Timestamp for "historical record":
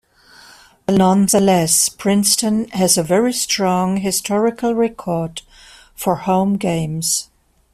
3.97-5.43